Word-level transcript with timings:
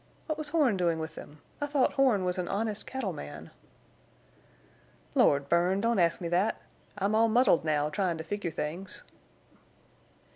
What 0.25 0.39
was 0.39 0.49
Horne 0.49 0.77
doing 0.77 0.97
with 0.97 1.13
them? 1.13 1.43
I 1.61 1.67
thought 1.67 1.93
Horne 1.93 2.25
was 2.25 2.39
an 2.39 2.47
honest 2.47 2.87
cattle 2.87 3.13
man." 3.13 3.51
"Lord—Bern, 5.13 5.79
don't 5.79 5.99
ask 5.99 6.19
me 6.19 6.27
thet! 6.29 6.59
I'm 6.97 7.13
all 7.13 7.27
muddled 7.29 7.63
now 7.63 7.87
tryin' 7.89 8.17
to 8.17 8.23
figure 8.23 8.49
things." 8.49 9.03